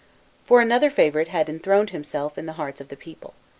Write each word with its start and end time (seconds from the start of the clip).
For 0.45 0.61
another 0.61 0.89
favourite 0.89 1.27
had 1.27 1.47
enthroned 1.47 1.91
himself 1.91 2.35
in 2.35 2.47
the 2.47 2.53
hearts 2.57 2.81
of 2.81 2.87
the 2.89 2.97
people. 2.97 3.35